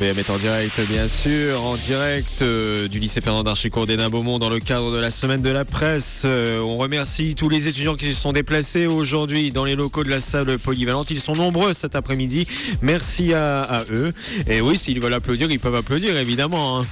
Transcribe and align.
RBM 0.00 0.18
est 0.18 0.30
en 0.30 0.38
direct, 0.38 0.80
bien 0.88 1.08
sûr, 1.08 1.62
en 1.62 1.76
direct 1.76 2.40
euh, 2.40 2.88
du 2.88 2.98
lycée 2.98 3.20
Fernand 3.20 3.42
d'Archicourt 3.42 3.86
des 3.86 3.98
Beaumont 3.98 4.38
dans 4.38 4.48
le 4.48 4.58
cadre 4.58 4.92
de 4.92 4.98
la 4.98 5.10
semaine 5.10 5.42
de 5.42 5.50
la 5.50 5.66
presse. 5.66 6.22
Euh, 6.24 6.58
on 6.60 6.76
remercie 6.76 7.34
tous 7.34 7.50
les 7.50 7.68
étudiants 7.68 7.96
qui 7.96 8.14
se 8.14 8.18
sont 8.18 8.32
déplacés 8.32 8.86
aujourd'hui 8.86 9.50
dans 9.50 9.64
les 9.66 9.74
locaux 9.74 10.02
de 10.02 10.08
la 10.08 10.20
salle 10.20 10.58
polyvalente. 10.58 11.10
Ils 11.10 11.20
sont 11.20 11.34
nombreux 11.34 11.74
cet 11.74 11.96
après-midi. 11.96 12.46
Merci 12.80 13.34
à, 13.34 13.84
eux. 13.90 14.10
Et 14.46 14.62
oui, 14.62 14.78
s'ils 14.78 15.00
veulent 15.00 15.12
applaudir, 15.12 15.50
ils 15.50 15.60
peuvent 15.60 15.74
applaudir, 15.74 16.16
évidemment. 16.16 16.80
Hein. 16.80 16.82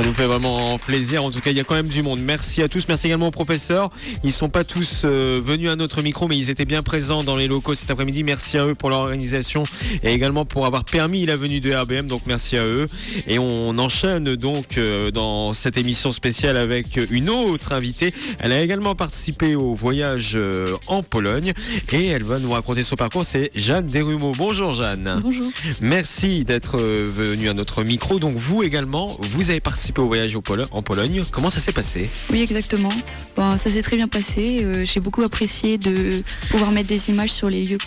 Ça 0.00 0.06
nous 0.06 0.14
fait 0.14 0.26
vraiment 0.26 0.78
plaisir. 0.78 1.22
En 1.24 1.30
tout 1.30 1.42
cas, 1.42 1.50
il 1.50 1.58
y 1.58 1.60
a 1.60 1.64
quand 1.64 1.74
même 1.74 1.86
du 1.86 2.02
monde. 2.02 2.20
Merci 2.22 2.62
à 2.62 2.70
tous. 2.70 2.86
Merci 2.88 3.08
également 3.08 3.26
aux 3.28 3.32
professeurs. 3.32 3.90
Ils 4.24 4.32
sont 4.32 4.48
pas 4.48 4.64
tous 4.64 5.02
euh, 5.04 5.42
venus 5.44 5.68
à 5.68 5.76
notre 5.76 6.00
micro, 6.00 6.26
mais 6.26 6.38
ils 6.38 6.48
étaient 6.48 6.64
bien 6.64 6.82
présents 6.82 7.22
dans 7.22 7.36
les 7.36 7.46
locaux 7.46 7.74
cet 7.74 7.90
après-midi. 7.90 8.24
Merci 8.24 8.56
à 8.56 8.64
eux 8.64 8.74
pour 8.74 8.88
leur 8.88 9.00
organisation 9.00 9.64
et 10.02 10.14
également 10.14 10.46
pour 10.46 10.64
avoir 10.64 10.84
permis 10.84 11.26
la 11.26 11.36
venue 11.36 11.60
de 11.60 11.74
RBM. 11.74 12.06
Donc 12.06 12.22
merci 12.24 12.56
à 12.56 12.64
eux. 12.64 12.86
Et 13.26 13.38
on 13.38 13.76
enchaîne 13.76 14.36
donc 14.36 14.78
euh, 14.78 15.10
dans 15.10 15.52
cette 15.52 15.76
émission 15.76 16.12
spéciale 16.12 16.56
avec 16.56 16.98
une 17.10 17.28
autre 17.28 17.72
invitée. 17.72 18.14
Elle 18.38 18.52
a 18.52 18.62
également 18.62 18.94
participé 18.94 19.54
au 19.54 19.74
voyage 19.74 20.32
euh, 20.34 20.78
en 20.86 21.02
Pologne 21.02 21.52
et 21.92 22.06
elle 22.06 22.24
va 22.24 22.38
nous 22.38 22.52
raconter 22.52 22.84
son 22.84 22.96
parcours. 22.96 23.26
C'est 23.26 23.50
Jeanne 23.54 23.84
Desrumeaux. 23.84 24.32
Bonjour 24.34 24.72
Jeanne. 24.72 25.20
Bonjour. 25.22 25.52
Merci 25.82 26.46
d'être 26.46 26.78
venue 26.78 27.50
à 27.50 27.52
notre 27.52 27.82
micro. 27.82 28.18
Donc 28.18 28.32
vous 28.32 28.62
également, 28.62 29.18
vous 29.20 29.50
avez 29.50 29.60
participé 29.60 29.89
au 29.98 30.06
voyage 30.06 30.36
au 30.36 30.42
en 30.72 30.82
Pologne. 30.82 31.22
Comment 31.30 31.50
ça 31.50 31.60
s'est 31.60 31.72
passé? 31.72 32.08
Oui, 32.30 32.40
exactement. 32.42 32.92
Bon, 33.36 33.56
ça 33.56 33.70
s'est 33.70 33.82
très 33.82 33.96
bien 33.96 34.08
passé. 34.08 34.60
Euh, 34.62 34.84
j'ai 34.84 35.00
beaucoup 35.00 35.22
apprécié 35.22 35.78
de 35.78 36.22
pouvoir 36.50 36.70
mettre 36.72 36.88
des 36.88 37.10
images 37.10 37.32
sur 37.32 37.48
les 37.48 37.64
lieux 37.64 37.78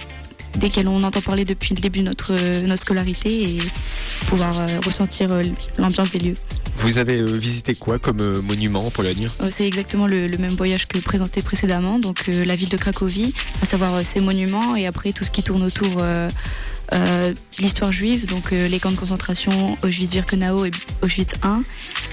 desquels 0.60 0.88
on 0.88 1.02
entend 1.02 1.22
parler 1.22 1.46
depuis 1.46 1.74
le 1.74 1.82
début 1.82 2.00
de 2.00 2.06
notre, 2.06 2.34
euh, 2.38 2.62
notre 2.62 2.82
scolarité 2.82 3.44
et 3.44 3.58
pouvoir 4.28 4.60
euh, 4.60 4.68
ressentir 4.86 5.30
l'ambiance 5.80 6.12
des 6.12 6.20
lieux. 6.20 6.36
Vous 6.76 7.00
avez 7.00 7.24
visité 7.24 7.74
quoi 7.74 7.98
comme 7.98 8.42
monument 8.42 8.86
en 8.86 8.92
Pologne? 8.92 9.28
C'est 9.50 9.66
exactement 9.66 10.06
le, 10.06 10.28
même 10.38 10.54
voyage 10.54 10.88
que 10.88 11.00
présenté 11.00 11.42
précédemment, 11.42 11.98
donc 11.98 12.28
la 12.28 12.56
ville 12.56 12.70
de 12.70 12.78
Cracovie, 12.78 13.34
à 13.62 13.66
savoir 13.66 14.04
ses 14.04 14.22
monuments 14.22 14.76
et 14.76 14.86
après 14.86 15.12
tout 15.12 15.24
ce 15.24 15.32
qui 15.32 15.44
tourne 15.44 15.64
autour 15.64 16.04
euh, 16.94 17.34
l'histoire 17.60 17.92
juive, 17.92 18.28
donc 18.28 18.54
euh, 18.54 18.68
les 18.68 18.80
camps 18.80 18.92
de 18.92 18.98
concentration 18.98 19.78
Auschwitz-Birkenau 19.82 20.66
et 20.66 20.72
Auschwitz 21.02 21.34
I, 21.44 21.64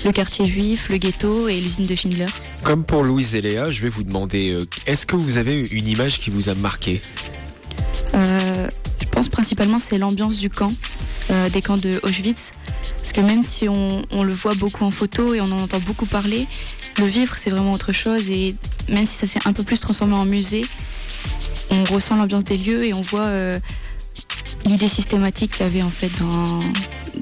le 0.06 0.12
quartier 0.12 0.46
juif, 0.46 0.88
le 0.88 0.96
ghetto 0.96 1.48
et 1.48 1.60
l'usine 1.60 1.86
de 1.86 1.94
Schindler. 1.94 2.26
Comme 2.62 2.84
pour 2.84 3.04
Louise 3.04 3.34
et 3.34 3.42
Léa, 3.42 3.70
je 3.70 3.82
vais 3.82 3.90
vous 3.90 4.04
demander, 4.04 4.50
euh, 4.50 4.66
est-ce 4.86 5.04
que 5.04 5.16
vous 5.16 5.36
avez 5.36 5.68
une 5.68 5.86
image 5.86 6.18
qui 6.18 6.30
vous 6.30 6.48
a 6.48 6.54
marqué? 6.54 7.02
Je 8.12 9.06
pense 9.10 9.28
principalement 9.28 9.78
c'est 9.78 9.98
l'ambiance 9.98 10.38
du 10.38 10.48
camp, 10.48 10.72
des 11.52 11.62
camps 11.62 11.76
de 11.76 12.00
Auschwitz, 12.04 12.52
parce 12.96 13.12
que 13.12 13.20
même 13.20 13.44
si 13.44 13.68
on, 13.68 14.04
on, 14.10 14.22
le 14.22 14.32
voit 14.32 14.54
beaucoup 14.54 14.84
en 14.84 14.90
photo 14.90 15.34
et 15.34 15.40
on 15.40 15.50
en 15.52 15.60
entend 15.62 15.80
beaucoup 15.80 16.06
parler, 16.06 16.46
le 16.98 17.06
vivre 17.06 17.36
c'est 17.36 17.50
vraiment 17.50 17.72
autre 17.72 17.92
chose 17.92 18.30
et 18.30 18.54
même 18.88 19.06
si 19.06 19.16
ça 19.16 19.26
s'est 19.26 19.40
un 19.44 19.52
peu 19.52 19.62
plus 19.62 19.80
transformé 19.80 20.14
en 20.14 20.24
musée, 20.24 20.64
on 21.70 21.84
ressent 21.92 22.16
l'ambiance 22.16 22.44
des 22.44 22.56
lieux 22.56 22.84
et 22.84 22.94
on 22.94 23.02
voit 23.02 23.28
l'idée 24.70 24.88
systématique 24.88 25.52
qu'il 25.52 25.66
y 25.66 25.68
avait 25.68 25.82
en 25.82 25.90
fait 25.90 26.10
dans, 26.20 26.60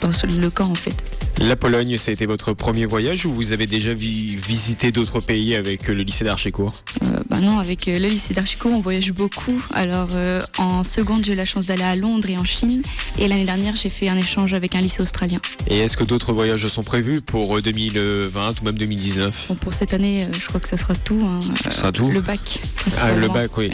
dans 0.06 0.12
le 0.38 0.50
camp 0.50 0.70
en 0.70 0.74
fait. 0.74 0.94
La 1.38 1.56
Pologne, 1.56 1.96
ça 1.96 2.10
a 2.10 2.14
été 2.14 2.27
votre 2.27 2.52
premier 2.52 2.84
voyage 2.84 3.24
ou 3.24 3.32
vous 3.32 3.52
avez 3.52 3.66
déjà 3.66 3.94
visité 3.94 4.92
d'autres 4.92 5.20
pays 5.20 5.54
avec 5.54 5.88
le 5.88 6.02
lycée 6.02 6.24
d'Archicourt 6.24 6.74
euh, 7.02 7.06
bah 7.29 7.41
Non, 7.41 7.59
avec 7.59 7.89
euh, 7.89 7.98
le 7.98 8.09
lycée 8.09 8.34
d'Archicourt, 8.34 8.73
on 8.73 8.81
voyage 8.81 9.12
beaucoup. 9.12 9.62
Alors 9.73 10.09
euh, 10.15 10.41
en 10.59 10.84
seconde, 10.84 11.25
j'ai 11.25 11.33
eu 11.33 11.37
la 11.37 11.45
chance 11.45 11.67
d'aller 11.67 11.83
à 11.83 11.95
Londres 11.97 12.29
et 12.29 12.39
en 12.39 12.45
Chine. 12.45 12.83
Et 13.19 13.29
l'année 13.29 13.45
dernière, 13.45 13.77
j'ai 13.77 13.91
fait 13.91 14.09
un 14.09 14.17
échange 14.17 14.55
avec 14.55 14.75
un 14.75 14.81
lycée 14.81 15.03
australien. 15.03 15.39
Et 15.67 15.79
est-ce 15.79 15.97
que 15.97 16.05
d'autres 16.05 16.33
voyages 16.33 16.67
sont 16.69 16.83
prévus 16.83 17.21
pour 17.21 17.61
2020 17.61 18.61
ou 18.61 18.65
même 18.65 18.78
2019 18.78 19.53
Pour 19.61 19.75
cette 19.75 19.94
année, 19.94 20.27
je 20.33 20.47
crois 20.47 20.61
que 20.61 20.69
ça 20.69 20.77
sera 20.77 20.94
tout. 20.94 21.22
Hein. 21.25 21.41
Ça 21.65 21.71
sera 21.71 21.93
tout 21.93 22.11
Le 22.11 22.21
bac. 22.21 22.61
Ah, 23.00 23.12
le 23.12 23.28
bac, 23.28 23.56
oui. 23.56 23.71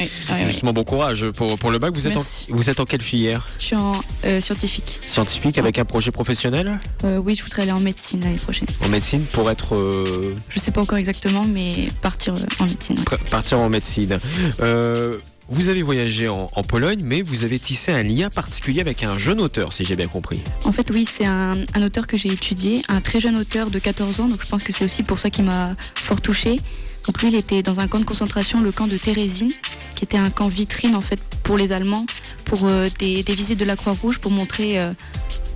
Justement, 0.47 0.73
bon 0.73 0.85
courage 0.85 1.31
pour, 1.31 1.59
pour 1.59 1.71
le 1.71 1.79
bac. 1.79 1.95
Vous 1.95 2.07
êtes, 2.07 2.17
en, 2.17 2.25
vous 2.49 2.71
êtes 2.71 2.81
en 2.81 2.85
quelle 2.85 3.03
filière? 3.03 3.47
Je 3.59 3.65
suis 3.65 3.77
en 3.77 3.93
scientifique. 4.41 5.01
Scientifique 5.07 5.59
avec 5.59 5.79
un 5.79 5.85
projet 5.85 6.11
professionnel? 6.11 6.79
Oui, 7.05 7.35
je 7.37 7.43
voudrais 7.43 7.63
aller 7.63 7.73
en 7.73 7.81
médecine 7.81 8.21
l'année 8.21 8.37
prochaine. 8.37 8.69
En 8.85 8.89
médecine 8.89 9.23
pour 9.33 9.51
être. 9.51 9.75
Euh... 9.75 10.35
Je 10.51 10.59
sais 10.59 10.71
pas 10.71 10.81
encore 10.81 10.99
exactement, 10.99 11.45
mais 11.45 11.89
partir 12.03 12.35
euh, 12.35 12.39
en 12.59 12.65
médecine. 12.65 12.99
Partir 13.45 13.61
en 13.61 13.69
médecine. 13.69 14.19
Euh, 14.61 15.19
vous 15.51 15.69
avez 15.69 15.83
voyagé 15.83 16.29
en, 16.29 16.47
Pologne, 16.67 17.03
mais 17.05 17.21
vous 17.21 17.45
avez 17.45 17.59
tissé 17.59 17.93
un 17.93 18.03
lien 18.03 18.31
particulier 18.31 18.81
avec 18.81 19.03
un 19.03 19.19
jeune 19.19 19.39
auteur, 19.39 19.75
si 19.75 19.85
j'ai 19.85 19.97
bien 19.97 20.09
compris. 20.09 20.43
En 20.65 20.73
fait, 20.73 20.91
oui, 20.91 21.05
c'est 21.05 21.27
un, 21.27 21.67
auteur 21.85 22.07
que 22.07 22.17
j'ai 22.17 22.33
étudié, 22.33 22.81
un 22.89 23.03
très 23.03 23.21
jeune 23.21 23.37
auteur 23.37 23.69
de 23.69 23.79
14 23.79 24.21
ans, 24.21 24.29
donc 24.29 24.43
je 24.43 24.49
pense 24.49 24.63
que 24.63 24.73
c'est 24.73 24.87
aussi 24.87 25.03
pour 25.03 25.19
ça 25.19 25.29
qu'il 25.29 25.45
m'a 25.45 25.75
fort 25.95 26.23
touché. 26.23 26.59
Donc 27.07 27.21
lui, 27.21 27.29
il 27.29 27.35
était 27.35 27.63
dans 27.63 27.81
un 27.81 27.87
camp 27.87 27.99
de 27.99 28.07
concentration, 28.07 28.63
le 28.63 28.73
camp 28.73 28.87
de 28.87 28.97
Thérésine, 28.97 29.53
qui 29.95 30.05
était 30.05 30.17
un 30.17 30.31
camp 30.31 30.49
vitrine 30.49 30.97
en 30.97 31.03
fait 31.03 31.21
pour 31.43 31.59
les 31.59 31.71
Allemands, 31.73 32.07
pour 32.47 32.61
euh, 32.65 32.89
des, 32.99 33.23
visites 33.29 33.59
de 33.59 33.67
la 33.67 33.77
Croix-Rouge, 33.77 34.21
pour 34.21 34.31
montrer 34.31 34.81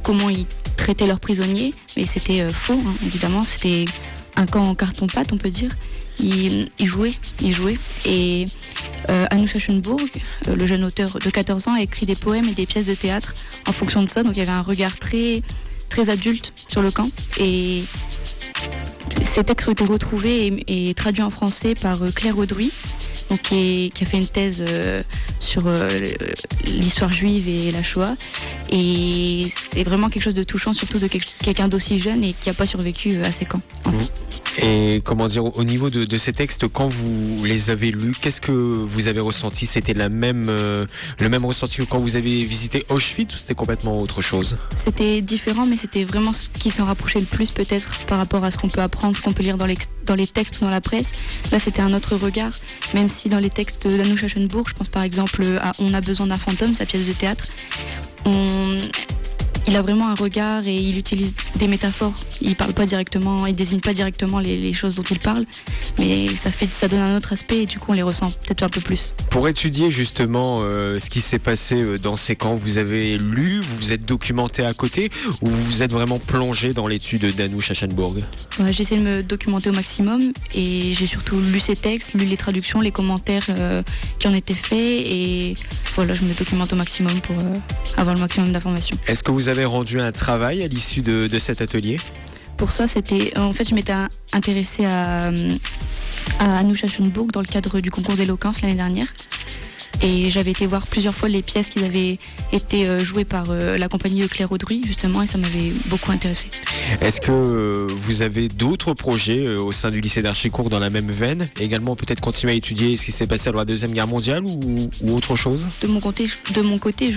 comment 0.02 0.28
ils 0.28 0.44
traiter 0.78 1.06
leurs 1.06 1.20
prisonniers, 1.20 1.74
mais 1.96 2.06
c'était 2.06 2.40
euh, 2.40 2.50
faux, 2.50 2.80
hein, 2.86 2.94
évidemment. 3.04 3.42
C'était 3.42 3.84
un 4.36 4.46
camp 4.46 4.62
en 4.62 4.74
carton-pâte, 4.74 5.32
on 5.32 5.36
peut 5.36 5.50
dire. 5.50 5.70
Ils, 6.20 6.70
jouaient, 6.80 7.14
ils 7.40 7.52
jouaient. 7.52 7.78
Et 8.04 8.46
euh, 9.08 9.26
Aschenburg, 9.30 10.00
euh, 10.48 10.56
le 10.56 10.66
jeune 10.66 10.84
auteur 10.84 11.18
de 11.18 11.30
14 11.30 11.68
ans, 11.68 11.74
a 11.74 11.82
écrit 11.82 12.06
des 12.06 12.16
poèmes 12.16 12.48
et 12.48 12.54
des 12.54 12.66
pièces 12.66 12.86
de 12.86 12.94
théâtre 12.94 13.34
en 13.66 13.72
fonction 13.72 14.02
de 14.02 14.08
ça. 14.08 14.22
Donc 14.22 14.34
il 14.36 14.38
y 14.38 14.42
avait 14.42 14.50
un 14.50 14.62
regard 14.62 14.98
très, 14.98 15.42
adulte 16.08 16.52
sur 16.68 16.82
le 16.82 16.90
camp. 16.90 17.08
Et 17.40 17.82
ces 19.24 19.44
textes 19.44 19.68
ont 19.68 19.72
été 19.72 19.84
retrouvés 19.84 20.64
et, 20.66 20.94
traduits 20.94 21.22
en 21.22 21.30
français 21.30 21.74
par 21.74 22.02
euh, 22.02 22.10
Claire 22.10 22.38
Audruy, 22.38 22.72
donc, 23.30 23.42
qui, 23.42 23.92
a 24.00 24.04
fait 24.04 24.18
une 24.18 24.26
thèse 24.26 24.64
sur 25.40 25.64
l'histoire 26.64 27.12
juive 27.12 27.48
et 27.48 27.70
la 27.70 27.82
Shoah. 27.82 28.14
Et 28.70 29.46
c'est 29.72 29.84
vraiment 29.84 30.08
quelque 30.08 30.24
chose 30.24 30.34
de 30.34 30.42
touchant, 30.42 30.74
surtout 30.74 30.98
de 30.98 31.06
quelqu'un 31.06 31.68
d'aussi 31.68 31.98
jeune 32.00 32.24
et 32.24 32.32
qui 32.32 32.48
n'a 32.48 32.54
pas 32.54 32.66
survécu 32.66 33.22
à 33.22 33.32
ces 33.32 33.44
camps. 33.44 33.62
Et 34.60 35.02
comment 35.04 35.28
dire, 35.28 35.56
au 35.56 35.64
niveau 35.64 35.88
de, 35.88 36.16
ces 36.18 36.32
textes, 36.32 36.66
quand 36.68 36.88
vous 36.88 37.44
les 37.44 37.70
avez 37.70 37.90
lus, 37.90 38.14
qu'est-ce 38.20 38.40
que 38.40 38.52
vous 38.52 39.06
avez 39.06 39.20
ressenti? 39.20 39.66
C'était 39.66 39.94
la 39.94 40.08
même, 40.08 40.48
euh, 40.48 40.84
le 41.20 41.28
même 41.28 41.44
ressenti 41.44 41.76
que 41.76 41.82
quand 41.84 41.98
vous 41.98 42.16
avez 42.16 42.44
visité 42.44 42.84
Auschwitz 42.88 43.34
ou 43.34 43.38
c'était 43.38 43.54
complètement 43.54 44.00
autre 44.00 44.20
chose? 44.20 44.56
C'était 44.74 45.20
différent, 45.22 45.64
mais 45.64 45.76
c'était 45.76 46.04
vraiment 46.04 46.32
ce 46.32 46.48
qui 46.48 46.70
s'en 46.70 46.86
rapprochait 46.86 47.20
le 47.20 47.26
plus 47.26 47.50
peut-être 47.50 48.04
par 48.06 48.18
rapport 48.18 48.42
à 48.42 48.50
ce 48.50 48.58
qu'on 48.58 48.68
peut 48.68 48.80
apprendre, 48.80 49.16
ce 49.16 49.22
qu'on 49.22 49.32
peut 49.32 49.44
lire 49.44 49.58
dans 49.58 49.66
les, 49.66 49.78
dans 50.08 50.14
les 50.14 50.26
textes 50.26 50.60
ou 50.60 50.64
dans 50.64 50.70
la 50.70 50.80
presse. 50.80 51.12
Là, 51.52 51.58
c'était 51.58 51.82
un 51.82 51.92
autre 51.92 52.16
regard, 52.16 52.52
même 52.94 53.10
si 53.10 53.28
dans 53.28 53.38
les 53.38 53.50
textes 53.50 53.86
d'Anouch 53.86 54.24
Aschenbourg, 54.24 54.68
je 54.68 54.74
pense 54.74 54.88
par 54.88 55.02
exemple 55.02 55.44
à 55.60 55.72
On 55.78 55.94
a 55.94 56.00
besoin 56.00 56.26
d'un 56.26 56.36
fantôme, 56.36 56.74
sa 56.74 56.86
pièce 56.86 57.06
de 57.06 57.12
théâtre, 57.12 57.48
on, 58.24 58.78
il 59.68 59.76
a 59.76 59.82
vraiment 59.82 60.08
un 60.08 60.14
regard 60.14 60.66
et 60.66 60.74
il 60.74 60.96
utilise 60.96 61.34
des 61.56 61.68
métaphores. 61.68 62.14
Il 62.40 62.56
parle 62.56 62.72
pas 62.72 62.86
directement, 62.86 63.46
il 63.46 63.54
désigne 63.54 63.80
pas 63.80 63.92
directement 63.92 64.40
les, 64.40 64.72
choses 64.72 64.94
dont 64.94 65.02
il 65.10 65.18
parle, 65.18 65.44
mais 65.98 66.28
ça 66.28 66.50
fait, 66.50 66.72
ça 66.72 66.88
donne 66.88 67.00
un 67.00 67.16
autre 67.16 67.32
aspect 67.34 67.62
et 67.62 67.66
du 67.66 67.78
coup 67.78 67.92
on 67.92 67.94
les 67.94 68.02
ressent 68.02 68.30
peut-être 68.30 68.62
un 68.62 68.68
peu 68.68 68.80
plus. 68.80 69.14
Pour 69.30 69.46
étudier 69.46 69.90
justement 69.90 70.60
euh, 70.62 70.98
ce 70.98 71.10
qui 71.10 71.20
s'est 71.20 71.38
passé 71.38 71.74
euh, 71.74 71.98
dans 71.98 72.16
ces 72.16 72.34
camps, 72.34 72.56
vous 72.56 72.78
avez 72.78 73.18
lu, 73.18 73.60
vous 73.60 73.76
vous 73.76 73.92
êtes 73.92 74.06
documenté 74.06 74.64
à 74.64 74.72
côté 74.72 75.10
ou 75.42 75.48
vous 75.48 75.62
vous 75.64 75.82
êtes 75.82 75.92
vraiment 75.92 76.18
plongé 76.18 76.72
dans 76.72 76.86
l'étude 76.86 77.36
d'Anouch 77.36 77.70
Aschenburg 77.70 78.16
ouais, 78.60 78.72
J'essaie 78.72 78.96
de 78.96 79.02
me 79.02 79.22
documenter 79.22 79.68
au 79.68 79.74
maximum 79.74 80.32
et 80.54 80.94
j'ai 80.94 81.06
surtout 81.06 81.40
lu 81.40 81.60
ses 81.60 81.76
textes, 81.76 82.14
lu 82.14 82.24
les 82.24 82.38
traductions, 82.38 82.80
les 82.80 82.92
commentaires 82.92 83.46
euh, 83.50 83.82
qui 84.18 84.28
en 84.28 84.32
étaient 84.32 84.54
faits 84.54 84.78
et 84.78 85.54
voilà, 85.98 86.14
je 86.14 86.22
me 86.22 86.32
documente 86.32 86.72
au 86.72 86.76
maximum 86.76 87.20
pour 87.22 87.34
avoir 87.96 88.14
le 88.14 88.20
maximum 88.20 88.52
d'informations. 88.52 88.96
Est-ce 89.08 89.24
que 89.24 89.32
vous 89.32 89.48
avez 89.48 89.64
rendu 89.64 90.00
un 90.00 90.12
travail 90.12 90.62
à 90.62 90.68
l'issue 90.68 91.00
de, 91.00 91.38
cet 91.40 91.60
atelier? 91.60 91.98
Pour 92.56 92.70
ça, 92.70 92.86
c'était. 92.86 93.36
En 93.36 93.50
fait, 93.50 93.68
je 93.68 93.74
m'étais 93.74 93.94
intéressée 94.32 94.84
à, 94.84 95.32
à 96.38 96.58
Anoucha 96.58 96.86
dans 97.32 97.40
le 97.40 97.48
cadre 97.48 97.80
du 97.80 97.90
concours 97.90 98.14
d'éloquence 98.14 98.62
l'année 98.62 98.76
dernière. 98.76 99.08
Et 100.00 100.30
j'avais 100.30 100.52
été 100.52 100.66
voir 100.66 100.86
plusieurs 100.86 101.14
fois 101.14 101.28
les 101.28 101.42
pièces 101.42 101.68
qui 101.68 101.84
avaient 101.84 102.18
été 102.52 102.86
euh, 102.86 103.00
jouées 103.00 103.24
par 103.24 103.46
euh, 103.50 103.76
la 103.78 103.88
compagnie 103.88 104.20
de 104.20 104.28
Claire 104.28 104.52
Audruy, 104.52 104.80
justement, 104.86 105.22
et 105.22 105.26
ça 105.26 105.38
m'avait 105.38 105.72
beaucoup 105.86 106.12
intéressé. 106.12 106.46
Est-ce 107.00 107.20
que 107.20 107.32
euh, 107.32 107.86
vous 107.88 108.22
avez 108.22 108.48
d'autres 108.48 108.94
projets 108.94 109.48
au 109.48 109.72
sein 109.72 109.90
du 109.90 110.00
lycée 110.00 110.22
d'Archicourt 110.22 110.70
dans 110.70 110.78
la 110.78 110.90
même 110.90 111.10
veine? 111.10 111.48
Également, 111.60 111.96
peut-être 111.96 112.20
continuer 112.20 112.52
à 112.52 112.56
étudier 112.56 112.96
ce 112.96 113.04
qui 113.04 113.12
s'est 113.12 113.26
passé 113.26 113.50
lors 113.50 113.58
la 113.58 113.64
Deuxième 113.64 113.92
Guerre 113.92 114.06
mondiale 114.06 114.44
ou, 114.44 114.88
autre 115.10 115.34
chose? 115.34 115.66
De 115.82 115.88
mon 115.88 116.00
côté, 116.00 116.28
de 116.54 116.62
mon 116.62 116.78
côté 116.78 117.12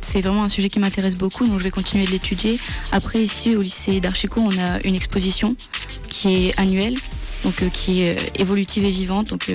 c'est 0.00 0.20
vraiment 0.22 0.44
un 0.44 0.48
sujet 0.48 0.68
qui 0.68 0.78
m'intéresse 0.78 1.16
beaucoup, 1.16 1.46
donc 1.46 1.58
je 1.58 1.64
vais 1.64 1.70
continuer 1.70 2.06
de 2.06 2.10
l'étudier. 2.10 2.58
Après, 2.90 3.22
ici, 3.22 3.54
au 3.54 3.60
lycée 3.60 4.00
d'Archicourt, 4.00 4.44
on 4.46 4.58
a 4.58 4.80
une 4.84 4.94
exposition 4.94 5.56
qui 6.08 6.46
est 6.46 6.58
annuelle, 6.58 6.94
donc 7.44 7.68
qui 7.72 8.02
est 8.02 8.40
évolutive 8.40 8.84
et 8.84 8.90
vivante. 8.90 9.28
Donc, 9.28 9.50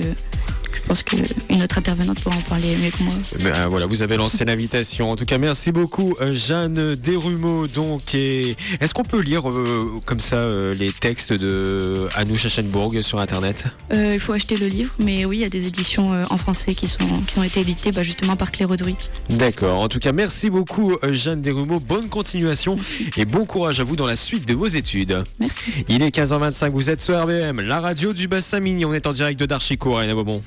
pense 0.88 1.02
qu'une 1.02 1.62
autre 1.62 1.76
intervenante 1.76 2.20
pourra 2.22 2.36
en 2.36 2.40
parler 2.40 2.74
mieux 2.76 2.90
que 2.90 3.02
moi. 3.02 3.12
Ben, 3.44 3.68
voilà, 3.68 3.84
vous 3.84 4.00
avez 4.00 4.16
lancé 4.16 4.46
l'invitation. 4.46 5.10
En 5.10 5.16
tout 5.16 5.26
cas, 5.26 5.36
merci 5.36 5.70
beaucoup, 5.70 6.14
euh, 6.20 6.34
Jeanne 6.34 6.94
Desrumeaux. 6.94 7.66
Donc, 7.66 8.14
et 8.14 8.56
est-ce 8.80 8.94
qu'on 8.94 9.02
peut 9.04 9.20
lire 9.20 9.48
euh, 9.50 9.92
comme 10.06 10.20
ça 10.20 10.36
euh, 10.36 10.74
les 10.74 10.90
textes 10.90 11.34
de 11.34 12.08
Anouch 12.14 12.46
Aschenbourg 12.46 12.94
sur 13.02 13.20
Internet? 13.20 13.64
Euh, 13.92 14.12
Il 14.14 14.20
faut 14.20 14.32
acheter 14.32 14.56
le 14.56 14.66
livre, 14.66 14.94
mais 14.98 15.26
oui, 15.26 15.36
il 15.36 15.40
y 15.40 15.44
a 15.44 15.50
des 15.50 15.66
éditions 15.66 16.14
euh, 16.14 16.24
en 16.30 16.38
français 16.38 16.74
qui, 16.74 16.86
sont, 16.86 17.06
qui 17.26 17.38
ont 17.38 17.42
été 17.42 17.60
éditées 17.60 17.92
bah, 17.92 18.02
justement 18.02 18.36
par 18.36 18.50
Claire 18.50 18.70
Audry. 18.70 18.96
D'accord. 19.28 19.80
En 19.80 19.88
tout 19.88 19.98
cas, 19.98 20.12
merci 20.12 20.48
beaucoup, 20.48 20.96
Jeanne 21.12 21.42
Desrumeaux. 21.42 21.80
Bonne 21.80 22.08
continuation 22.08 22.78
et 23.18 23.26
bon 23.26 23.44
courage 23.44 23.78
à 23.80 23.84
vous 23.84 23.96
dans 23.96 24.06
la 24.06 24.16
suite 24.16 24.48
de 24.48 24.54
vos 24.54 24.66
études. 24.66 25.22
Merci. 25.38 25.84
Il 25.88 26.02
est 26.02 26.16
15h25, 26.16 26.70
vous 26.70 26.88
êtes 26.88 27.02
sur 27.02 27.20
RBM, 27.22 27.60
la 27.60 27.80
radio 27.80 28.14
du 28.14 28.26
bassin 28.26 28.60
mini. 28.60 28.86
On 28.86 28.94
est 28.94 29.06
en 29.06 29.12
direct 29.12 29.38
de 29.38 29.44
Darchicourt, 29.44 29.98
à 29.98 30.06
Beaumont. 30.06 30.42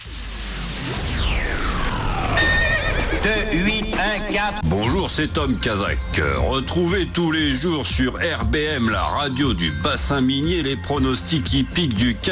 2, 3.52 3.58
8, 3.58 3.98
1, 4.30 4.32
4. 4.32 4.60
Bonjour, 4.66 5.10
c'est 5.10 5.34
Tom 5.34 5.58
Kazak. 5.58 5.98
Retrouvez 6.38 7.06
tous 7.06 7.32
les 7.32 7.52
jours 7.52 7.86
sur 7.86 8.14
RBM, 8.14 8.90
la 8.90 9.04
radio 9.04 9.54
du 9.54 9.72
bassin 9.84 10.22
minier, 10.22 10.64
les 10.64 10.78
pronostics 10.78 11.54
hippiques 11.54 11.94
du 11.94 12.16
quintet 12.16 12.32